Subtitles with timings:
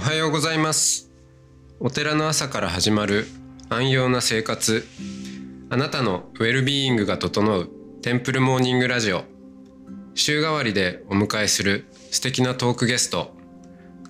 [0.00, 1.10] おはようございます。
[1.78, 3.26] お寺の朝から始まる
[3.68, 4.86] 安養な生活。
[5.68, 7.68] あなたのウェルビーイングが整う
[8.00, 9.24] テンプルモーニングラジオ。
[10.14, 13.36] 週替わりでお迎えする素敵なトークゲスト。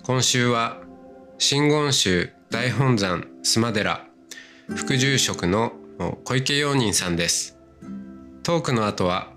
[0.04, 0.80] 今週は
[1.38, 4.06] 真言宗大本山須磨寺。
[4.68, 5.72] 副住職の
[6.22, 7.58] 小池陽人さんです。
[8.44, 9.32] トークの後は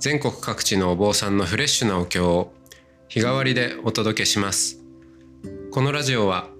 [0.00, 2.54] 全国各地のお坊さんのフレッシュなお経を
[3.08, 4.83] 日替わりでお届けします。
[5.74, 6.50] このラジオは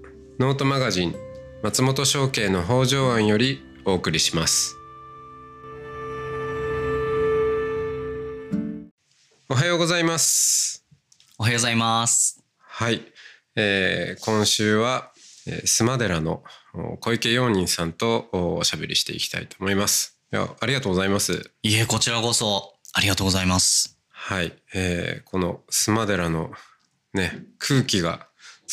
[0.41, 1.15] ノートマガジン
[1.63, 4.75] 松本商家の北条庵よりお送りします。
[9.49, 10.85] おはようございます。
[11.39, 12.43] おはようございます。
[12.59, 13.03] はい、
[13.55, 15.13] えー、今週は、
[15.47, 16.43] えー、須磨寺の
[16.99, 20.19] 小池陽人さんとおしゃべりしていきたいと思います。
[20.33, 21.53] いやありがとうございます。
[21.63, 23.97] いえこちらこそありがとうございます。
[24.09, 26.51] はい、えー、この須磨寺の
[27.13, 28.27] ね空気が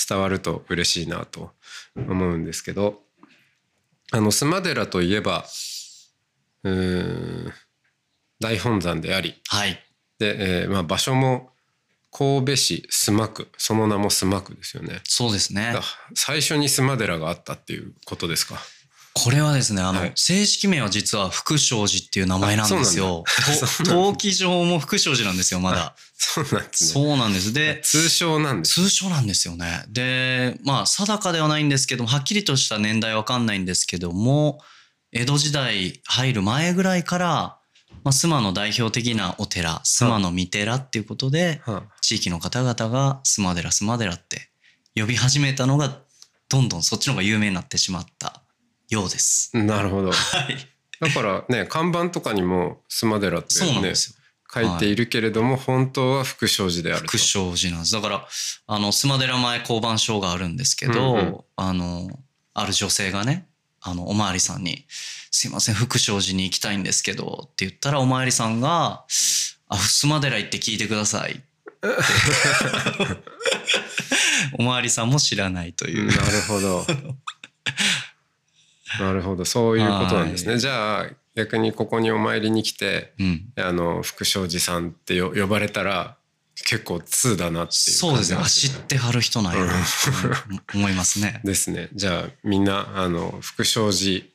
[0.09, 1.52] 伝わると嬉しいなと
[1.95, 3.02] 思うんですけど
[4.11, 5.45] あの須磨寺といえば
[6.64, 7.53] うん
[8.39, 9.80] 大本山であり、はい。
[10.19, 11.52] で、えーまあ、場所も
[12.12, 15.00] 神戸市須磨区その名も須磨区ですよね。
[15.03, 15.75] そうですね。
[16.16, 18.56] 最初に須磨寺があったっていうことですか？
[19.14, 23.23] これはですねあの、はい、正式名は実は福祥寺っていう名前なんですよ。
[23.86, 25.95] 登記上も福祥寺なんですよまだ。
[26.18, 26.90] そうなんですね。
[26.90, 27.53] そうなんです。
[27.53, 29.84] で通称なんです通称なんですよね。
[29.90, 34.59] でまあ定かではないんですけどもはっきりとした年代わかんないんですけども
[35.12, 37.58] 江戸時代入る前ぐらいから
[38.03, 41.62] まあ、須磨の代表的なお寺、須磨の御寺っていうことで、
[42.02, 44.50] 地域の方々が須磨寺、須磨寺って
[44.96, 46.00] 呼び始めたのが、
[46.50, 48.41] どんどんそっちの方が有名になってしまった
[48.92, 49.50] ようです。
[49.58, 50.11] なるほど。
[50.11, 50.58] はい。
[51.00, 53.94] だからね、看板とかにも須磨寺ってね、
[54.53, 57.94] 書いているけれども、はい、本当は福祥寺である福祥寺なんです。
[57.94, 58.28] だから、
[58.67, 62.19] あの、須磨寺前交番所があるんですけど、うんうん、あの、
[62.53, 63.47] ある女性がね、
[63.79, 64.85] あの、おまわりさんに、
[65.31, 69.06] すいません、福祥寺に行きたいんですけど、って言ったら、おまわりさんが、
[69.69, 71.41] あ、襖間寺行って聞いてください。
[74.59, 76.08] おまわりさんも知らないという。
[76.08, 76.85] なるほど。
[79.00, 80.57] なるほど、そういうことなんですね。
[80.57, 86.18] じゃあ、逆にここにお参りに来て、うん、あの、福祥寺さんって呼ばれたら、
[86.66, 88.38] 結構通だなっていうそうですね。
[88.38, 89.66] 走ってはる人なんや。
[89.66, 89.74] な
[90.75, 91.41] 思いますね。
[91.46, 91.90] ですね。
[91.94, 94.25] じゃあみんなあの福祥寺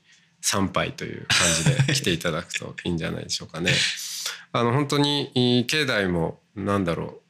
[0.40, 3.72] 参拝という感じで 来ていただくといいんじゃないでしょうかね。
[4.52, 7.25] あの本当に境内もなんだろう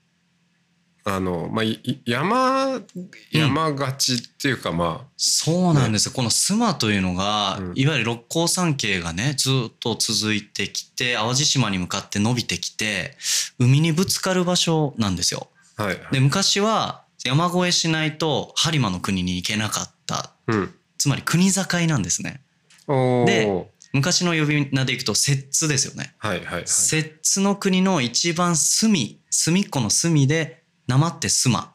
[1.08, 1.64] あの、まあ、
[2.04, 2.82] 山、
[3.30, 6.10] 山がちっていうか、まあ、そうなんですよ。
[6.10, 13.16] ね、この須磨というのが、うん、いわゆる六甲山系がね、ずっと続いてきて、淡路島に向かって伸びてきて、
[13.60, 15.46] 海にぶつかる場所なんですよ。
[15.76, 20.32] はい、で、昔は山越えしないと播磨の国に行けなかった。
[20.48, 22.40] うん、つまり国境なんですね。
[22.88, 26.16] で、昔の呼び名でいくと摂津ですよね。
[26.18, 31.74] はいはい、はい、摂津の国の一番隅、隅っこの隅でなまってすま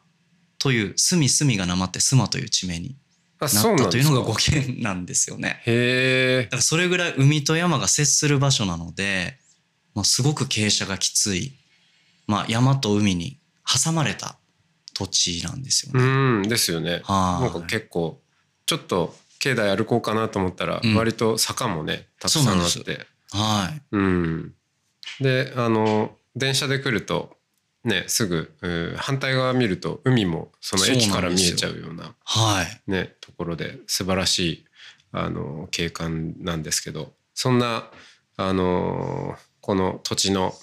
[0.58, 2.96] という、すみすみがなまってすまという地名に
[3.40, 5.62] なったというのが語源なんですよね。
[5.66, 6.44] へえ。
[6.44, 9.38] だからそれぐらい海と山が接する場所なので、
[9.94, 11.52] まあ、すごく傾斜がきつい、
[12.26, 14.36] まあ、山と海に挟まれた
[14.94, 16.04] 土地なんですよね。
[16.04, 16.06] う
[16.40, 17.02] んですよね。
[17.08, 18.20] なんか結構
[18.66, 23.06] ちょっと境内歩こうかなと思ったら、割と坂もねたくさんあって。
[23.32, 23.82] はい。
[23.92, 24.54] うん。
[25.20, 27.36] であの電車で来ると
[27.84, 34.64] ね、すぐ、反対側見ると海もその駅から見えちゃうようなはい、ね、ところで素晴らしい
[35.10, 37.90] あの景観なんですけどそんな
[38.36, 40.54] あのこの土地の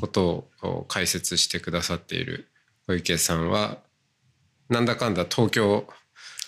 [0.00, 2.48] ことを解説してくださっている
[2.86, 3.78] 小池さんは
[4.68, 5.86] なんだかんだ東京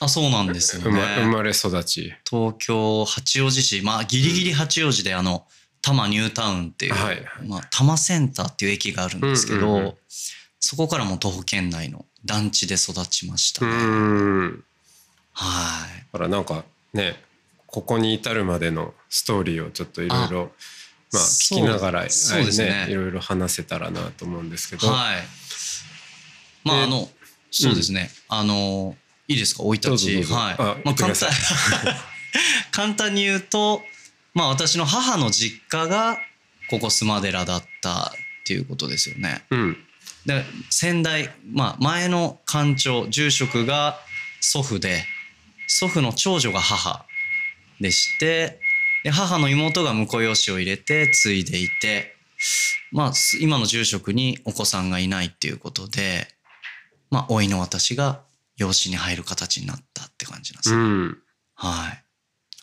[0.00, 1.00] あそうなんですよね。
[1.22, 2.14] 生まれ育ち。
[2.28, 3.80] 東京八王子市。
[3.82, 5.46] まあギリギリ八王子であの、
[5.86, 9.94] 多摩ニュータウンっていう、はい、まあ、多摩センターっていう駅があるんですけど、うんうんうん、
[10.58, 13.72] そこからも徒歩圏内の団地で育ちましたね。
[15.32, 16.06] はい。
[16.12, 17.22] だからなんかね、
[17.68, 20.50] ここに至るまでのストーリーをちょっといろいろ
[21.12, 24.88] まあ聞きながらそうですねいろいろ話せたらなと思うんですけど。
[24.88, 25.22] はい。
[26.64, 27.08] まああの
[27.52, 28.96] そうですね、うん、あの
[29.28, 29.62] いいですか？
[29.62, 30.84] 生い立ちはい。
[30.84, 31.28] まあ簡単
[32.72, 33.82] 簡単に言うと
[34.36, 36.18] まあ私の母の実家が
[36.68, 38.12] ここ須磨寺だった
[38.42, 39.46] っていうことですよね。
[39.50, 39.76] うん、
[40.26, 43.98] で先代、まあ、前の館長住職が
[44.42, 45.02] 祖父で
[45.68, 47.06] 祖父の長女が母
[47.80, 48.60] でして
[49.04, 52.14] で母の妹が婿養子を入れて継いでいて
[52.92, 56.28] まあ今の住職にお子さんがいないっていうことで
[57.10, 58.20] まあ老いの私が
[58.58, 60.78] 養子に入る形になったって感じなんですよ。
[60.78, 61.18] うん、
[61.54, 62.05] はい。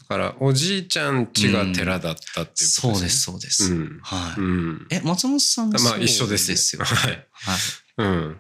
[0.04, 7.58] だからおじいちゃん家が寺だったっていうことですね、うん、そうですそうです、うん、はい、うん、え松本さんまあ一緒ですですよはい、はい、
[7.98, 8.40] うん。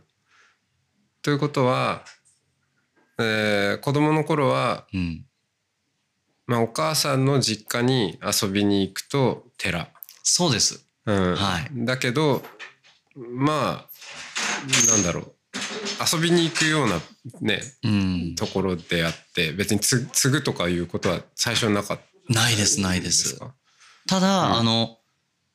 [1.21, 2.03] ということは、
[3.17, 5.25] えー、子供の頃は、うん、
[6.47, 9.89] まあお母さんの実家に遊びに行くと寺。
[10.21, 12.43] そうです、うん、はい、だけど
[13.15, 15.33] まあなんだろう。
[16.11, 16.99] 遊びに行くような
[17.41, 22.33] ね、うん、ところであって別に継ぐとかいうことは最初なかった。
[22.33, 23.39] ないですないです。
[24.07, 24.97] ただ、うん、あの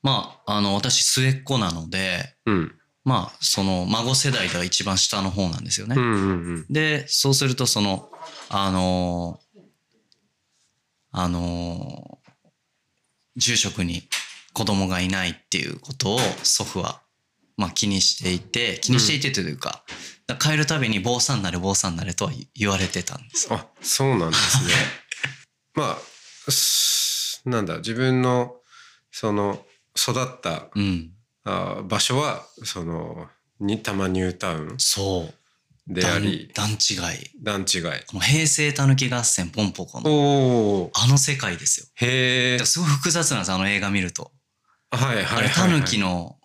[0.03, 2.73] まああの私末っ子なので、うん、
[3.05, 8.11] まあその孫世代では一番下の方なんですよね、うんうんうん、でそうするとその
[8.49, 9.41] あの
[11.11, 12.19] あの
[13.37, 14.03] 住職に
[14.53, 17.01] 子供がいないっていうことを祖父は
[17.57, 19.85] まあ気にしていて気にしていてというか、
[20.37, 23.49] 帰るたびに坊さんなれ坊さんなれとは言われてたんです。
[23.51, 24.73] あそうなんですね。
[25.75, 28.57] まあなんだ自分の
[29.11, 29.65] その
[29.97, 31.13] 育った、うん、
[31.45, 33.29] あ場所はその
[33.59, 35.35] 新多摩ニュータウンそう。
[35.91, 41.87] であり段違い段違いこの平成たぬき合戦ポンポコのあの世界ですよ。
[41.95, 44.31] へえすごい複雑なんですあの映画見ると。
[44.91, 46.38] はいはいはい、はい、タヌキの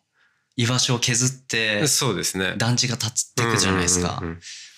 [0.55, 2.53] 居場所を削ってそうですね。
[2.57, 4.21] 団地が建つっていくじゃないですか、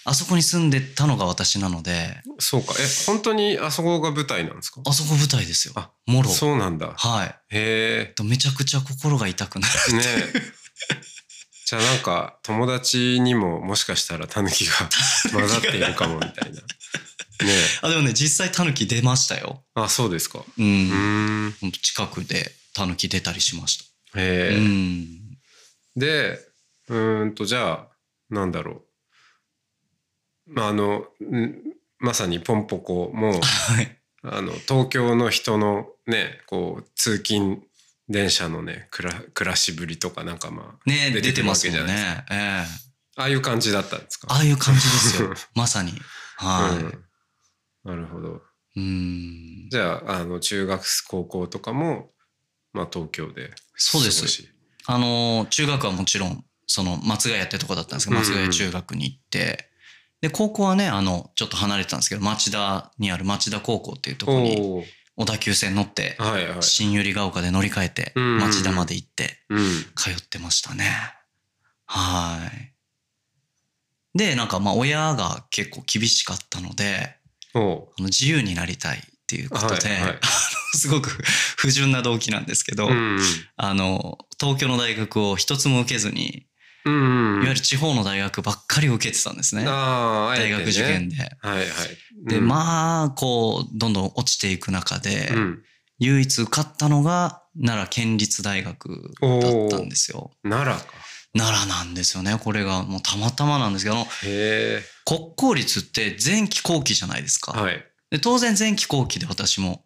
[0.06, 2.22] あそこに住んでたのが私なので。
[2.40, 2.74] そうか。
[2.80, 4.82] え本当にあそこが舞台なんですか？
[4.86, 5.74] あそこ舞台ですよ。
[5.76, 6.94] あもろそうなんだ。
[6.96, 7.28] はい。
[7.50, 8.24] へえ。
[8.24, 10.04] めちゃくちゃ心が痛くなるね
[11.66, 14.74] じゃあなんか友達にももしかしたらタヌキが
[15.34, 16.62] 混ざっているかもみたいな。
[16.62, 16.64] ね
[17.82, 19.64] あでもね実際タヌキ出ましたよ。
[19.74, 20.40] あそうですか。
[20.58, 21.54] うん。
[21.82, 23.80] 近くでタヌキ出たりしまし
[24.14, 24.20] た。
[24.22, 24.56] へえ。
[24.58, 25.22] うん
[25.96, 26.40] で、
[26.90, 27.88] うんと、じゃあ、
[28.30, 28.84] なんだろ
[30.48, 30.54] う。
[30.54, 31.06] まあ、あの、
[32.00, 37.64] まさにポンポコも、 はい、あの、東京の人のね、こう、通勤
[38.10, 42.26] 電車のね、暮ら暮らしぶりとかなんかまあ、ね、出てますよね。
[42.30, 44.28] ええー、ああいう感じだったんですか？
[44.32, 45.34] ああいう感じですよ。
[45.56, 45.94] まさに。
[46.38, 47.04] はい、うん、
[47.84, 48.44] なるほど。
[48.76, 49.70] うん。
[49.72, 52.12] じゃあ、あの、中学、高校とかも、
[52.74, 53.54] まあ、東京で。
[53.76, 54.55] そうです。
[54.88, 59.70] あの、中学はもちろん、その松ヶ谷ってとこだったんですけど、松ヶ谷中学に行って、
[60.22, 64.86] で、高校はね、あの、ちょっと離れてたんですけど、町田にある町田高校っていうところに、
[65.18, 66.16] 小田急線乗って、
[66.62, 69.40] 新百合ヶ丘で乗り換えて、町田まで行って、
[69.96, 70.86] 通ってましたね。
[71.86, 74.18] はい。
[74.18, 77.18] で、なんかまあ親が結構厳しかったので、
[78.00, 80.20] 自由になりたいっていうことで、はいはい、
[80.78, 81.10] すごく
[81.58, 83.20] 不純な動機なんですけど、うん、
[83.58, 86.46] あの、東京の大学を一つも受けずに、
[86.86, 89.64] うん、いわゆる地方の大学ばっかり受けてたんですね。
[89.64, 91.16] ね大学受験で。
[91.42, 91.68] はいはい。
[92.20, 95.34] うん、で、まあ、こう、どんどん落ちていく中で、
[95.98, 100.30] 唯一受かったのが奈良県立大学だったんですよ。
[100.44, 100.94] 奈良か。
[101.36, 102.38] 奈良なんですよね。
[102.42, 104.06] これがもうたまたまなんですけど、
[105.06, 107.52] 国公立って前期後期じゃないですか。
[107.52, 107.84] はい。
[108.16, 109.84] で当然前期後期で私も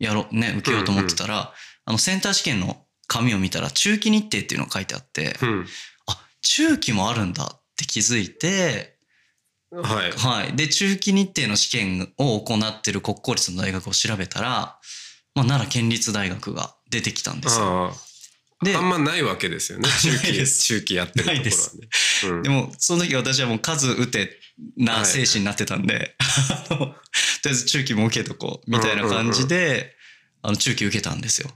[0.00, 1.46] やろう、ね、受けようと思ってたら、うんうん、
[1.84, 5.66] あの、センター試験の紙を見たら、中期日程っていうのが書いてあって、うん、
[6.08, 8.96] あ、中期もあるんだって気づいて、
[9.70, 10.10] はい。
[10.10, 10.56] はい。
[10.56, 14.50] で、中期日程の試験を行ってる国公立の大学を調べたら、
[15.36, 17.92] まあ、奈良県立大学が出てきたんですよ。
[18.64, 19.88] で、あんまないわけですよね。
[20.02, 21.88] 中期、中期やってるところはね。
[22.24, 24.40] うん、でも、その時私はもう数打て
[24.76, 26.94] な精神になってたんで、 はい、と
[27.44, 29.94] りあえず中期も受けとこう、みたいな感じで、
[30.42, 31.50] あの、中期受けたんですよ。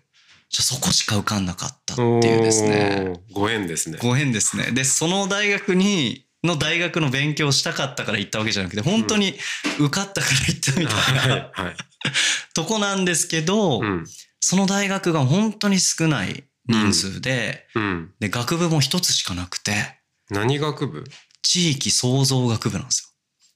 [0.50, 3.21] じゃそこしか受かんなかったっていうですね。
[3.33, 3.99] ご縁ですね。
[4.00, 4.71] ご縁ですね。
[4.73, 9.35] で、その大学に、の大学の勉強したかったから行ったわけじゃなくて、本当に
[9.79, 11.76] 受かったから行ったみたいな、はい、
[12.55, 14.07] とこなんですけど、うん、
[14.41, 19.99] その大学が本当に少ない人数で、うん、で、学部も一つしかなくて。
[20.31, 21.05] 何学部？
[21.43, 23.09] 地域創造学部なんですよ。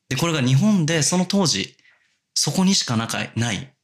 [0.09, 1.77] で、これが日本でその当時、
[2.40, 3.75] そこにしかなかない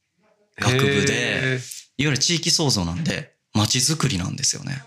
[0.57, 1.59] 学部で、
[1.97, 4.81] いわゆる地域創造なんで、街づくりなんですよね。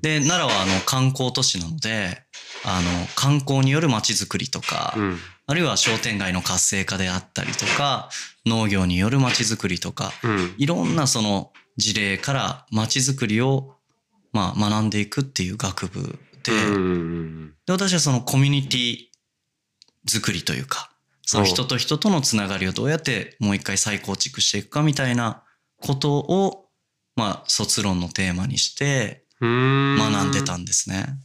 [0.00, 2.22] で、奈良はあの観光都市なので、
[2.64, 8.08] あの観光による街づくりとか、うん、あるいは商店街の活性化であったりとか、
[8.46, 13.76] 農業による街づくりとか、うん、いろんなその事例から街づくりを
[14.32, 16.52] まあ学んでいくっていう学部で、
[17.66, 18.96] で私はそのコミュニティ
[20.06, 20.90] 作りというか、
[21.28, 25.42] その人と人とのつながりをどうやってもう一回再構築していくかみたいな
[25.76, 26.70] ことを、
[27.16, 31.18] まあ、卒論のテーマにして学んでたんですね。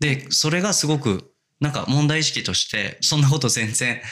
[0.00, 4.02] で、それがすごくなんか問題意識として、そんなこと全然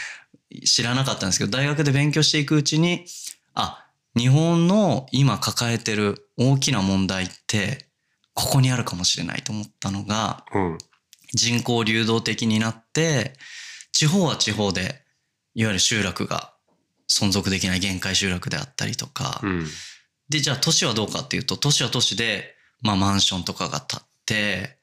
[0.64, 3.04] 知らなかったんですけど、大学で勉強していくうちに、
[3.52, 7.90] あ、日本の今抱えてる大きな問題って、
[8.32, 10.78] ここにあるかもしれないと思ったのが、うん、
[11.34, 13.34] 人口流動的になって、
[13.92, 15.02] 地方は地方で、
[15.54, 16.54] いわゆる集落が
[17.08, 19.66] 存続できない限界集落であったりとか、うん、
[20.28, 24.78] で、じゃあ都市はどうかっていうと、都市は都市で、まあマンションとかが建って、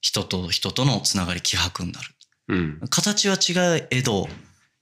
[0.00, 2.08] 人と人とのつながり希薄になる。
[2.48, 4.28] うん、形は違う江戸、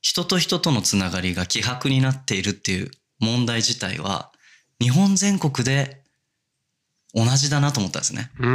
[0.01, 4.33] 人と人とのつながりが希薄になっているっていう問題自体は、
[4.81, 6.03] 日本全国で
[7.15, 8.31] 同じだなと思ったんですね。
[8.39, 8.49] う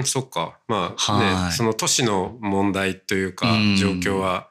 [0.00, 0.58] ん、そっか。
[0.66, 3.46] まあ、ね、はい、その都市の問題というか、
[3.78, 4.47] 状況は、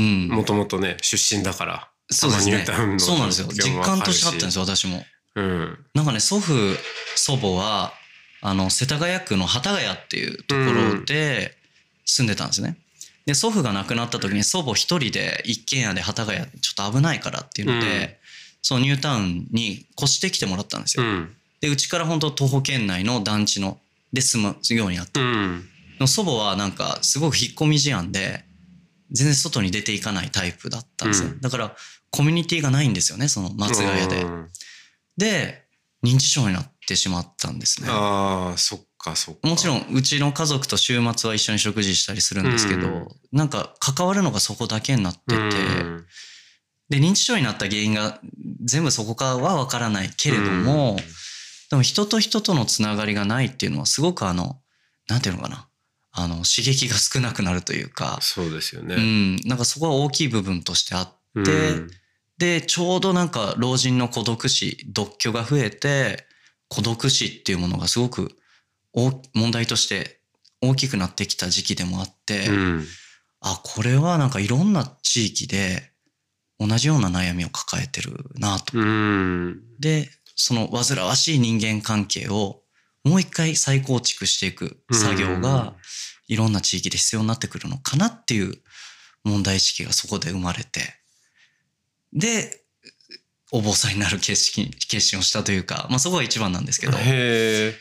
[0.00, 1.90] もともとね、出身だから。
[2.10, 2.64] そうですね。
[2.98, 3.48] そうなんですよ。
[3.48, 5.04] 実感としてあったんですよ、私も。
[5.34, 5.78] うん。
[5.94, 6.52] なんかね、祖父、
[7.16, 7.92] 祖母は、
[8.40, 10.60] あの、世田谷区の幡ヶ谷っていうとこ
[10.96, 11.56] ろで
[12.04, 12.76] 住んでたんですね。
[13.26, 18.08] で、祖父が亡くなった時に祖母一人で一軒家で幡ヶ谷ちょっと危ないからっていうので、うん、
[18.62, 21.04] そのニュータウンに越してきてもらったんですよ。
[21.04, 23.78] うん、で、うちから本当徒歩圏内の団地の、
[24.14, 25.20] で住むようになった。
[25.20, 25.68] うん、
[26.06, 28.44] 祖母はなんかすごく引っ込み思案で、
[29.10, 31.30] 全然外に出ていかないタイプだったんですよ。
[31.40, 31.76] だから
[32.10, 34.26] コミュニティがないんですよね、その松ヶ谷で。
[35.16, 35.64] で、
[36.04, 37.88] 認知症になってしまったんですね。
[37.90, 39.48] ああ、そっかそっか。
[39.48, 46.06] もちろん、うちの家族と週末は一緒に食事したりするんですけど、うん、なんか関わるのがそこだけになってて、うん、
[46.88, 48.20] で、認知症になった原因が
[48.64, 50.96] 全部そこかはわからないけれども、うん、
[51.70, 54.60] でも人と人とのつながりがないっていうのはすごくあの、
[55.08, 55.67] なんていうのかな。
[56.12, 58.18] あの、刺激が少なくなるというか。
[58.20, 58.94] そうですよね。
[58.96, 59.36] うん。
[59.48, 61.82] なんかそこは大きい部分としてあって、
[62.38, 66.26] で、ちょうどなんか老人の孤独死、独居が増えて、
[66.68, 68.36] 孤独死っていうものがすごく
[68.92, 70.20] 問題として
[70.60, 72.84] 大きくなってきた時期でもあって、うん、
[73.40, 75.92] あ、これはなんかいろんな地域で
[76.58, 78.78] 同じような悩みを抱えてるなと。
[78.78, 82.62] うん、で、その煩わしい人間関係を
[83.08, 85.74] もう一回再構築していく作業が
[86.28, 88.54] いろんな地域で必要になってくるのかなっていう
[89.24, 90.80] 問題意識がそこで生まれて、
[92.12, 92.62] で、
[93.50, 96.98] お坊さんになる決心、決心をしたというか、まあそこが一番なんですけど。
[96.98, 97.74] へ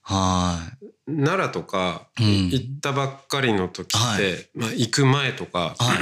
[0.00, 0.58] は
[1.06, 1.12] い。
[1.12, 5.98] 奈良とか、行ったばっかりの時って、はい、まあ行く前とか、はい、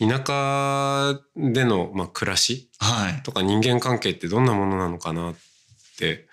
[0.06, 2.70] 田舎での、まあ、暮らし
[3.24, 5.34] とか人間関係ってどんなものなのかなっ
[5.98, 6.28] て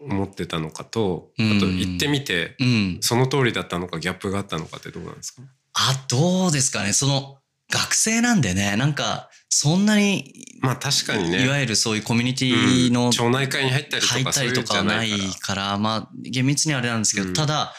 [0.00, 5.42] 思ってたのかと、うん、あと行ってみて、うん、その通りだったのかギャップがあったのかってどうなんですか？
[5.74, 6.92] あ、どうですかね。
[6.92, 7.38] その、
[7.70, 11.44] 学生なんでね、なんか、そんなに、まあ確かにね。
[11.44, 17.74] いわゆるそういうコミュニティの、うん、町内会に入ったりとか入ったりとかはないから、まあ厳密にあれなんですけど、うん、ただ、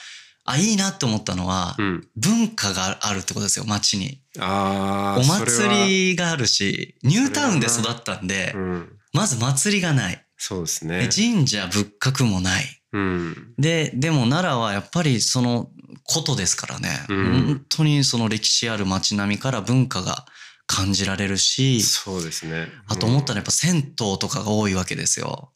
[0.46, 4.22] あ、いいなって思ったのは、うん、文化があるってことですよ、街に。
[4.40, 5.20] ああ。
[5.20, 8.56] お祭りがあるし、ニュータウンで育ったんで、
[9.14, 10.26] まず祭りがない。
[10.40, 11.10] そうですね。
[11.14, 12.66] 神社仏閣もない。
[12.92, 15.70] うん、で、でも奈良はやっぱりその
[16.04, 20.26] ことですからね、うん、本当にその歴史ある街並みから文化が
[20.66, 22.70] 感じられるし、そうですね。
[22.88, 25.52] あと思ったらやっぱ銭湯とかが多いわけですよ。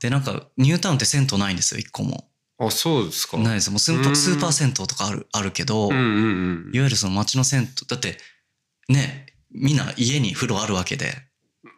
[0.00, 2.28] で、なんかニュータウンって銭湯ないんですよ、一個も。
[2.58, 3.36] あ、そうですか。
[3.36, 3.70] ないです。
[3.70, 8.18] もうスーパースーパー銭湯とかある、あるけど、うんうんうん、いわゆるその街の銭湯、だって
[8.88, 11.12] ね、みんな家に風呂あるわけで。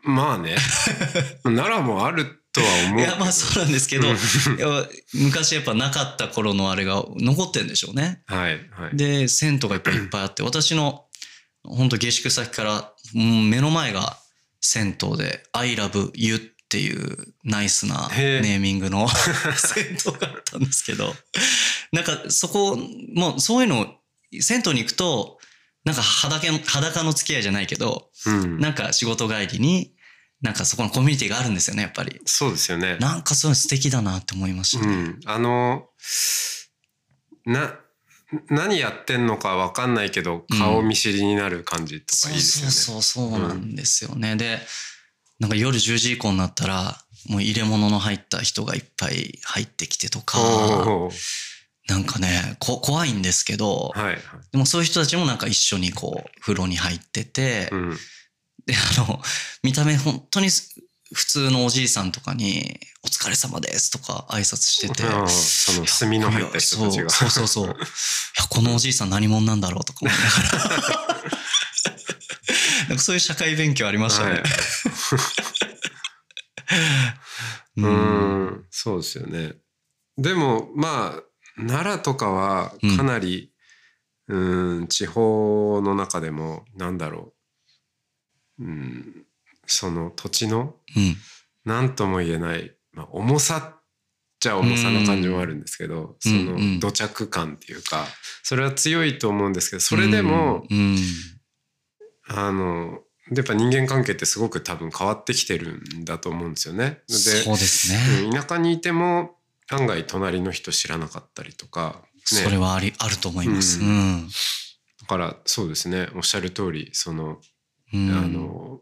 [0.05, 0.57] まあね。
[1.45, 3.01] 奈良もあるとは思う。
[3.01, 4.09] いや、まあそうなんですけど、
[5.15, 8.23] 昔やっぱなかった頃のあれが残ってんでしょうね。
[8.27, 8.61] はい。
[8.71, 11.05] はい、で、銭湯がやっぱいっぱいあって、私の
[11.65, 14.19] 本当下宿先から、目の前が
[14.61, 19.09] 銭湯で、I love you っていうナイスなネーミングの
[19.57, 21.15] 銭湯があったんですけど、
[21.93, 22.77] なんかそこ、
[23.15, 23.95] もうそういうの、
[24.41, 25.39] 銭湯に行くと、
[25.85, 29.94] なんか裸裸の付き合いじゃないけど、うん、なんか仕事帰りに
[30.45, 32.21] なんかそこのコミュニティがあるんですよね、やっぱり。
[32.27, 32.99] そうですよね。
[33.01, 34.93] なんかそういう素敵だなって思いましたね。
[34.93, 35.87] うん、あの、
[37.47, 37.75] な、
[38.51, 42.73] 何やってんのかわかんないけど、顔見知りになる感じとかいいですよね。
[42.73, 44.33] そうそうそう、そうなんですよね。
[44.33, 44.59] うん、で、
[45.41, 46.99] なんか夜10時以降になったら、
[47.31, 50.39] もう入れ物の入った人がいっぱい入ってきてとか、
[51.89, 54.19] なんかね、こ怖いんですけど、はいはい、
[54.53, 57.97] でもそういう人たちもなんか一緒にこう、風呂に入ってて、うん
[58.67, 59.21] で、あの、
[59.63, 60.49] 見た目本当に
[61.13, 65.03] 普通のおじいさんとかに、お疲れ様ですとか挨拶してて。
[65.29, 67.11] その炭の入った人たちが。
[67.11, 67.67] そうそうそう。
[67.69, 67.77] いや、
[68.49, 71.05] このおじいさん何者なんだろうとか思いながら。
[72.89, 74.31] なんかそういう社会勉強ありましたね。
[74.31, 74.43] はい、
[77.83, 79.55] うん、そうですよね。
[80.17, 81.23] でも、まあ、
[81.57, 83.51] 奈良とかはかなり、
[84.27, 87.34] うん地方の中でもなんだろう、
[88.59, 89.27] うん、
[89.67, 90.77] その土地の
[91.65, 93.81] 何とも言えない、まあ、重さっ
[94.41, 98.07] ちゃ重さの感じもあるんですけど、その土着感っていうか
[98.43, 100.67] それは強いと思うんですけどそれでも、
[102.29, 103.01] あの
[103.33, 107.01] やっぱ人間関係ってすごく多分変わってきてるんだと思うんですよね。
[107.09, 109.37] でそうですね、田舎にいても
[109.71, 113.81] 案外隣の人知らなかったりとか、ね、それはありあると思います。
[113.81, 114.29] うん、
[115.01, 116.09] だからそうですね。
[116.15, 117.41] おっしゃる通りその、
[117.95, 118.81] うん、あの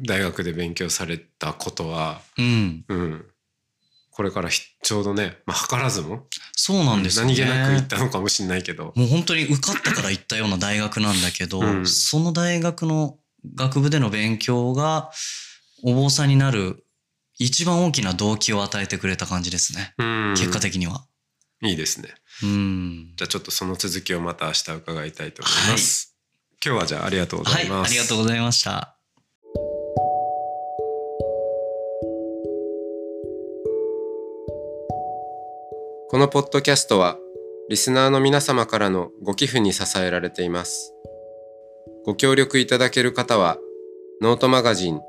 [0.00, 3.24] 大学で勉強されたことは、うん、うん、
[4.10, 13.18] これからちょうどね、まあ、図らずもそうなんですね、何気なく行ったのかもしれないけどもう本当に受かったから行ったような大学なんだけど、その大学の
[13.54, 15.10] 学部での勉強が
[15.82, 16.84] お坊さんになる
[17.38, 19.94] 一番大きな動機を与えてくれた感じですね。
[20.36, 21.04] 結果的には。
[21.62, 22.14] いいですね。
[22.42, 23.12] うん。
[23.16, 26.13] じゃあちょっとその続きをまた明日伺いたいと思います。
[26.13, 26.13] はい、
[26.64, 27.98] 今日はじゃあありがとうございます、はい。
[27.98, 28.96] ありがとうございました。
[36.08, 37.18] このポッドキャストは
[37.68, 40.94] リスナーの皆様からのご寄付に支えられています。
[42.06, 43.58] ご協力いただける方は、
[44.22, 45.00] ノートマガジン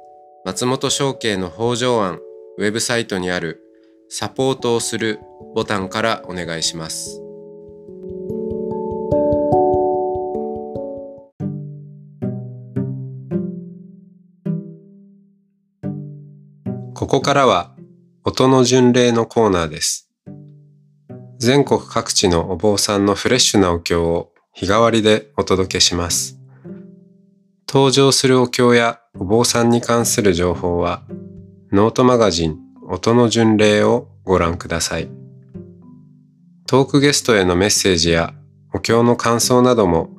[0.44, 2.20] 松本商家の北条案
[2.58, 3.62] ウェブサイトにある
[4.10, 5.20] サポートをする
[5.56, 7.25] ボタンからお願いします。
[17.06, 17.76] ここからは
[18.24, 20.10] 音の巡礼のコーナーです。
[21.38, 26.40] 全国各地のお坊さんのフレッシュなお経を日替わりでお届けします。
[27.70, 31.04] 登場するお経やお坊さんに関する情報は、
[31.72, 32.58] ノートマガジン
[32.90, 35.08] 音の巡礼をご覧ください。
[36.66, 38.34] トークゲストへのメッセージや
[38.74, 40.10] お経の感想なども、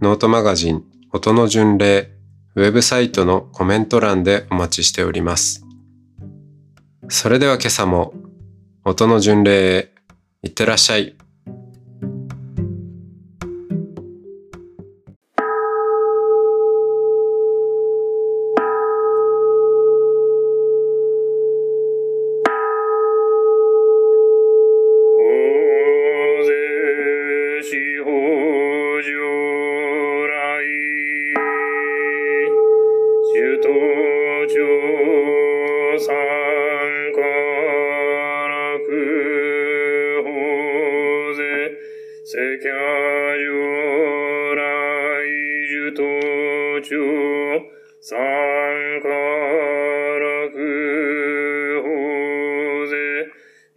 [0.00, 2.12] ノートマガジン音の巡礼
[2.54, 5.66] ウェブサイトのコメント欄でお待ちしております。
[7.10, 8.14] それでは今朝も
[8.84, 9.92] 音の巡礼へ
[10.42, 11.16] 行ってらっしゃい。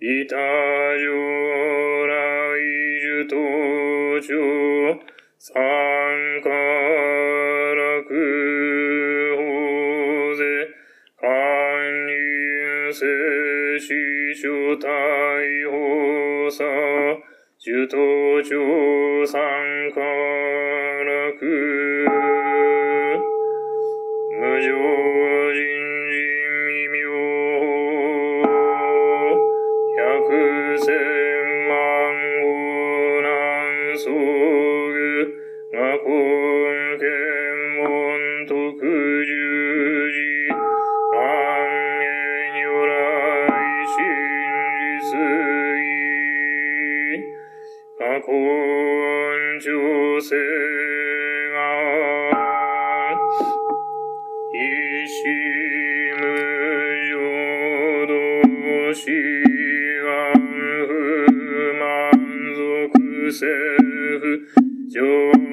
[0.05, 2.11] いたじょら
[2.57, 2.59] い
[2.99, 3.35] じゅと
[4.19, 4.99] ちょ、
[5.39, 8.11] さんからく
[9.37, 10.43] ほぜ、
[11.21, 12.11] かんに
[12.93, 12.99] せ
[13.79, 13.87] し
[14.41, 16.65] しょたいほさ、
[17.57, 17.95] じゅと
[18.43, 21.45] ちょさんからく、
[24.37, 24.73] むじょ
[25.09, 25.12] う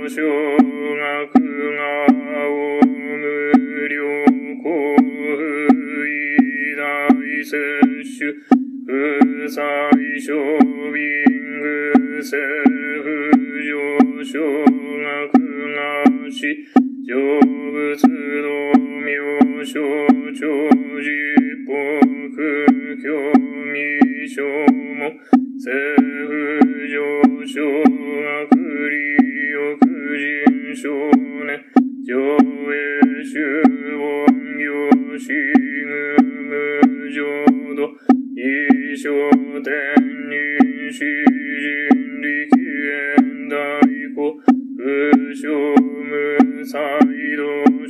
[0.01, 0.60] Monsieur.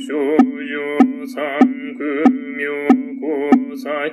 [0.07, 1.59] 少女三
[1.95, 2.03] 苦
[2.57, 2.65] 妙
[3.21, 4.09] 高祭、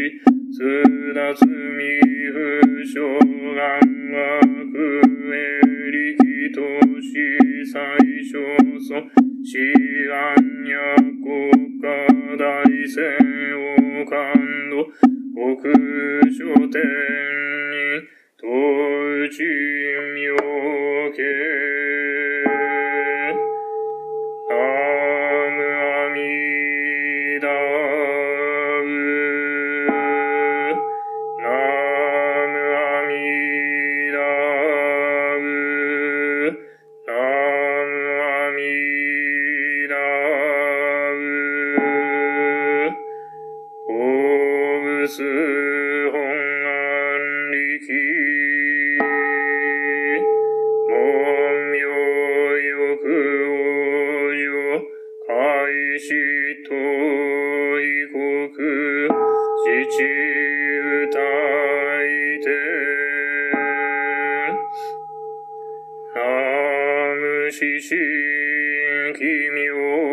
[0.00, 0.22] 下地、
[0.56, 1.99] 通達未
[55.40, 56.08] 愛し
[56.68, 58.52] と異国
[59.64, 60.04] 父
[61.06, 61.16] 歌
[62.04, 62.08] い
[62.44, 62.46] て
[67.16, 67.96] 無視し
[69.16, 70.09] 君を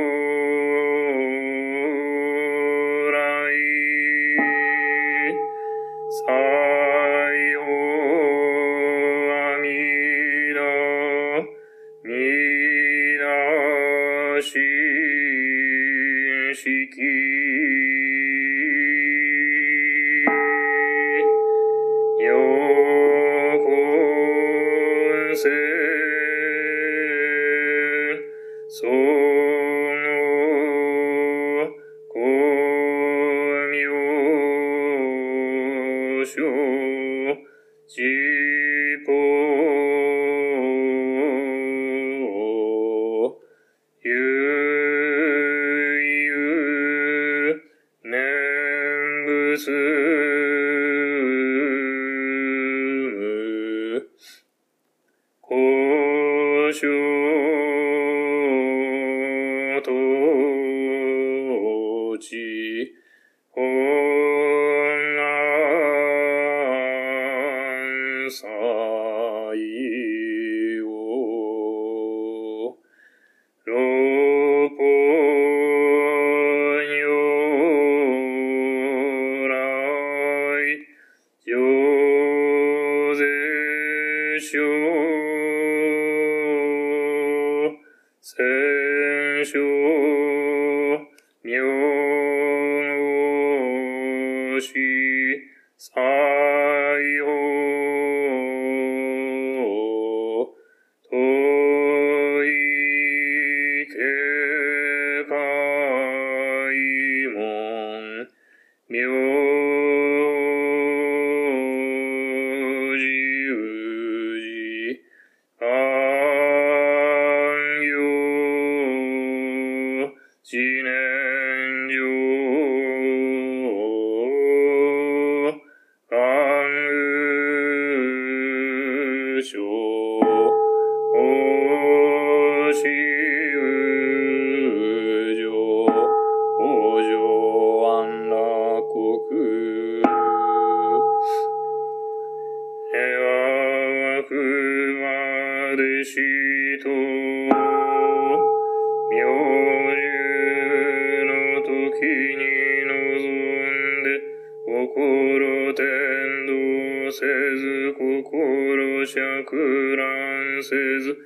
[155.74, 157.26] 天道せ
[157.58, 161.18] ず、心釈乱せず、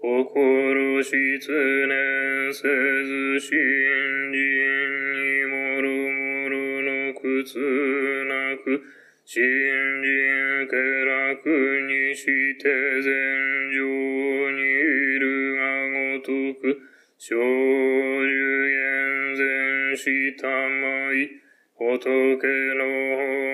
[0.00, 1.16] 心失
[1.86, 7.58] 念せず、信心にもろもろの靴
[8.28, 8.82] なく、
[9.24, 11.48] 信心家楽
[11.86, 12.64] にして
[13.02, 13.08] 禅
[13.72, 13.78] 情
[14.50, 15.60] にいるが
[16.16, 16.80] ごとく、
[17.18, 18.30] 小寿
[18.68, 21.30] 厳善したまい、
[21.76, 23.49] 仏の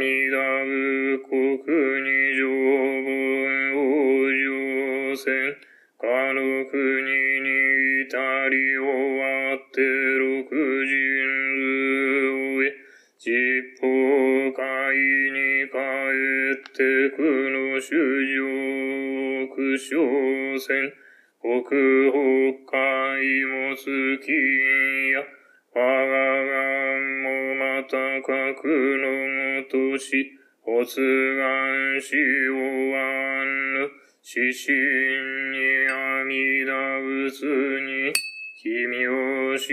[0.00, 5.28] 弥陀仏国に常文王上戦、
[6.00, 6.72] かの国
[7.44, 7.48] に
[8.00, 8.16] 至
[8.48, 10.96] り終わって六人
[11.60, 11.68] 図
[12.32, 12.72] をえ、
[13.18, 13.28] 実
[13.82, 13.84] 法
[14.56, 16.80] 会に帰って
[17.14, 17.92] くの主
[18.24, 18.40] 上
[19.48, 19.84] 苦小
[20.58, 20.96] 戦、
[21.42, 22.16] 北北
[22.72, 24.32] 海も月
[25.12, 25.20] や、
[25.74, 26.10] 我が
[26.46, 26.89] が
[27.80, 29.08] もまた核の
[29.62, 32.14] ごとし、発願し
[32.50, 32.54] お
[32.92, 32.98] わ
[33.44, 33.88] ぬ、
[34.22, 34.76] 死神
[35.50, 35.56] に
[35.88, 36.70] 阿弥陀
[37.30, 37.40] 仏
[37.80, 38.12] に、
[38.62, 39.64] 君をし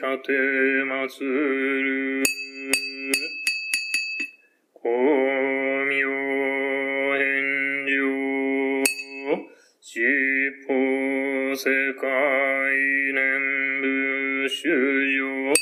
[0.00, 0.32] たて
[0.86, 2.24] まつる。
[4.74, 4.88] 公
[5.86, 5.94] 明
[7.16, 7.22] 返
[7.86, 7.94] 上。
[9.80, 9.92] 四
[10.66, 10.74] 方
[11.56, 12.06] 世界
[13.14, 14.68] 念仏主
[15.16, 15.56] 上。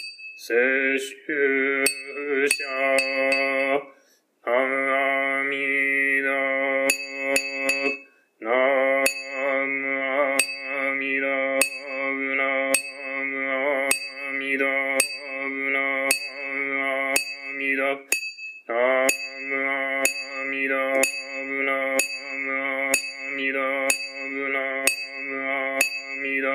[24.35, 25.79] ムラムア
[26.19, 26.49] 無ダ、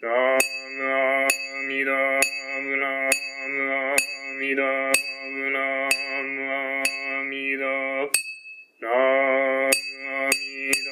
[0.00, 0.08] ラ
[0.72, 1.28] ムア
[1.68, 1.92] ミダ、
[2.62, 3.92] ムラムア
[4.40, 5.60] ミダ、ムラ
[6.22, 7.62] ムアミダ、
[8.80, 9.76] ラム
[10.08, 10.88] ア無ダ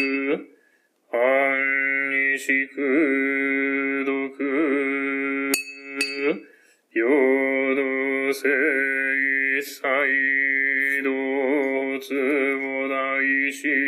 [0.00, 0.40] ブ、
[1.12, 1.20] ハ
[1.52, 1.60] ン
[2.32, 2.80] ニシク
[4.06, 4.40] ドク、
[6.94, 6.98] ヨ
[7.76, 11.10] ドセイサイド
[12.00, 13.81] ツ無大師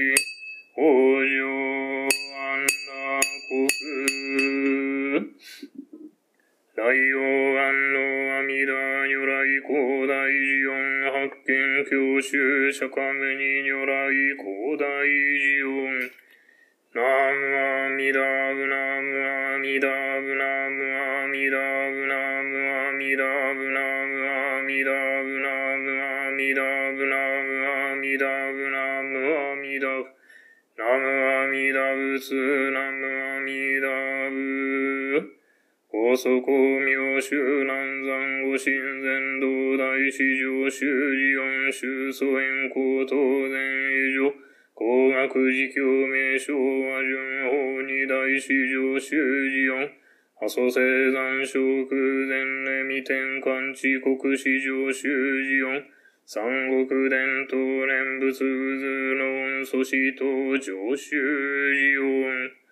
[12.25, 14.09] 見教習釈迦無二如来
[14.41, 16.11] 古代寺音
[16.95, 17.03] ナ
[17.35, 18.21] ムアミダ
[18.55, 19.89] ブナムアミダ
[20.21, 21.59] ブナムアミダ
[21.91, 24.89] ブナムアミダブナムアミダ
[25.23, 30.09] ブナムアミダブナムアミダブナムアミダブ
[30.79, 32.33] ナムアミダブツ
[32.71, 33.05] ナム
[33.37, 33.89] アミダ
[34.31, 34.54] ブ
[36.15, 38.73] 高祖公明宗南山五神
[39.03, 43.19] 禅道大師上修寺四宗祖縁高当
[43.51, 43.59] 然
[43.91, 44.33] 以上
[44.75, 49.11] 工学寺教名称は順法に大師上修
[49.51, 49.91] 寺四、
[50.39, 51.99] 阿蘇生山小空
[52.29, 55.09] 前礼未天官地国史上修
[55.43, 55.83] 寺四、
[56.27, 60.25] 三国伝統念仏渦の恩祖師等
[60.61, 61.17] 上修
[61.75, 62.64] 寺四、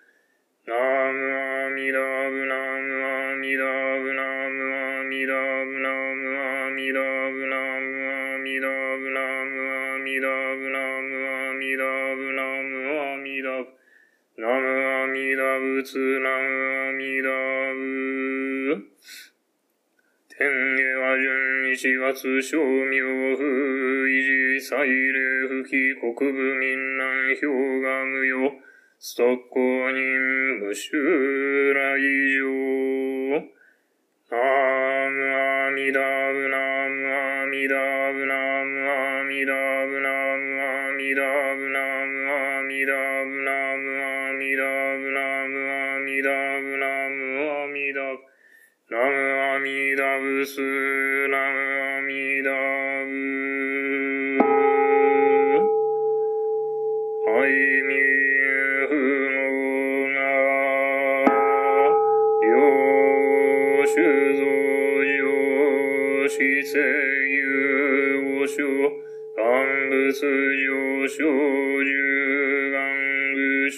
[0.65, 3.67] ナムアミダブナムアミダ
[3.99, 11.83] ブナムアミダブナムアミダブナムアミダブナムアミダブナムアミダ
[12.15, 13.75] ブナムアミダブ
[14.39, 14.71] ナム
[15.03, 17.27] アミダブツナムアミダ
[17.75, 18.87] ブ
[20.31, 23.43] 天下は順一月正明風
[24.07, 28.53] 維持祭礼吹き国部民南氷河無用
[29.01, 29.59] ストッコ
[30.73, 32.43] 人無襲来上。
[34.31, 34.39] ナ
[35.11, 36.01] ムアミダ
[36.33, 37.77] ブナムアミダ
[38.13, 39.53] ブナムアミダ
[39.87, 41.21] ブナムアミダ
[41.53, 44.65] ブナムアミダブナムアミダ
[44.97, 46.33] ブナムアミダ
[46.63, 47.21] ブナム
[47.53, 48.25] アミダブ
[48.89, 49.21] ナム
[49.53, 50.57] アミダブス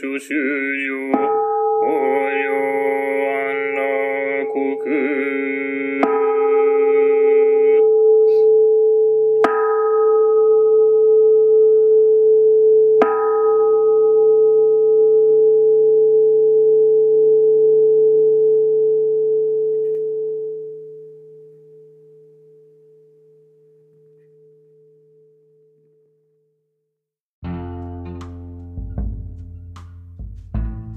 [0.04, 1.18] 諸主上
[1.80, 1.88] 往
[2.30, 2.46] 生
[3.26, 3.80] 安楽
[4.52, 4.76] 国